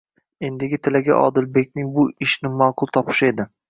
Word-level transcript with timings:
Endigi 0.47 0.79
tilagi 0.87 1.13
Odilbekning 1.19 1.95
bu 2.01 2.09
ishni 2.29 2.57
ma'qul 2.65 2.95
topishi 2.99 3.35
edi. 3.35 3.53